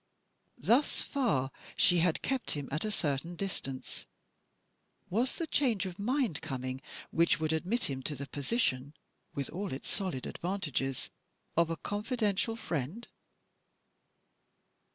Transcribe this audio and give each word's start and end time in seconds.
Thus 0.57 1.03
far 1.03 1.51
she 1.75 1.99
had 1.99 2.23
kept 2.23 2.49
him 2.57 2.67
at 2.71 2.83
a 2.83 2.89
certain 2.89 3.35
distance. 3.35 4.07
Was 5.11 5.35
the 5.35 5.45
change 5.45 5.85
of 5.85 5.99
mind 5.99 6.41
coming, 6.41 6.81
which 7.11 7.39
would 7.39 7.53
admit 7.53 7.83
him 7.83 8.01
to 8.09 8.15
the 8.15 8.25
position 8.25 8.95
(with 9.35 9.51
all 9.51 9.71
its 9.71 9.89
solid 9.89 10.25
advantages) 10.25 11.11
of 11.55 11.69
a 11.69 11.77
confidential 11.77 12.55
friend? 12.55 13.07